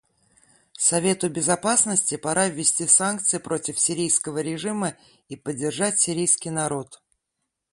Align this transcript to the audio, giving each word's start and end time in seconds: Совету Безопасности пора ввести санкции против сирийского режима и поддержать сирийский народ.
Совету 0.79 1.29
Безопасности 1.29 2.17
пора 2.17 2.47
ввести 2.49 2.87
санкции 2.87 3.37
против 3.37 3.79
сирийского 3.79 4.39
режима 4.39 4.95
и 5.29 5.35
поддержать 5.35 5.99
сирийский 5.99 6.49
народ. 6.49 6.99